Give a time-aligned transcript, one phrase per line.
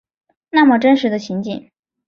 [0.49, 1.69] 那么真实的情景